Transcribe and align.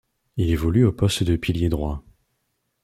Il 0.37 0.49
évolue 0.49 0.83
au 0.83 0.91
poste 0.91 1.21
de 1.21 1.35
pilier 1.35 1.69
droit. 1.69 2.03